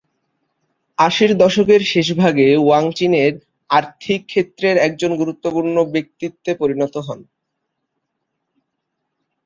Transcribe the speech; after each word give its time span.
আশির 0.97 1.31
দশকের 1.37 1.81
শেষভাগে 1.91 2.47
ওয়াং 2.57 2.83
চীনের 2.97 3.33
আর্থিক 3.69 4.19
ক্ষেত্রের 4.25 4.75
একজন 4.87 5.11
গুরুত্বপূর্ণ 5.17 5.75
ব্যক্তিত্বে 5.93 6.51
পরিণত 6.61 6.95
হন। 7.07 7.19